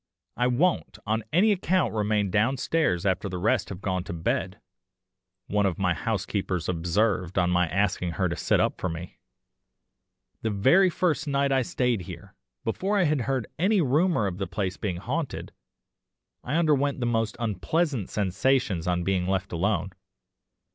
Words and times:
"'I 0.35 0.47
won't 0.47 0.97
on 1.05 1.23
any 1.31 1.51
account 1.51 1.93
remain 1.93 2.31
downstairs 2.31 3.05
after 3.05 3.29
the 3.29 3.37
rest 3.37 3.69
have 3.69 3.81
gone 3.83 4.03
to 4.05 4.13
bed,' 4.13 4.59
one 5.45 5.67
of 5.67 5.77
my 5.77 5.93
housekeepers 5.93 6.67
observed 6.67 7.37
on 7.37 7.51
my 7.51 7.67
asking 7.67 8.13
her 8.13 8.27
to 8.27 8.35
sit 8.35 8.59
up 8.59 8.81
for 8.81 8.89
me, 8.89 9.19
'the 10.41 10.49
very 10.49 10.89
first 10.89 11.27
night 11.27 11.51
I 11.51 11.61
stayed 11.61 12.01
here 12.01 12.33
before 12.65 12.97
I 12.97 13.03
had 13.03 13.21
heard 13.21 13.45
any 13.59 13.79
rumour 13.79 14.25
of 14.25 14.39
the 14.39 14.47
place 14.47 14.75
being 14.75 14.97
haunted 14.97 15.51
I 16.43 16.55
underwent 16.55 16.99
the 16.99 17.05
most 17.05 17.37
unpleasant 17.39 18.09
sensations 18.09 18.87
on 18.87 19.03
being 19.03 19.27
left 19.27 19.51
alone. 19.51 19.91